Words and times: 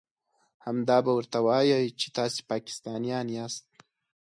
همدا 0.65 0.97
به 1.05 1.11
ورته 1.17 1.37
وايئ 1.47 1.81
چې 1.99 2.07
تاسې 2.17 2.39
پاکستانيان 2.51 3.27
ياست. 3.37 3.67